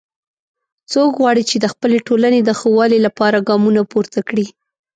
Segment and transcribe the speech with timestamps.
[0.91, 4.45] څوک غواړي چې د خپلې ټولنې د ښه والي لپاره ګامونه پورته کړي